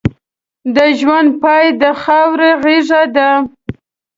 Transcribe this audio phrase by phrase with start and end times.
[0.75, 3.29] د ژوند پای د خاورې غېږه ده.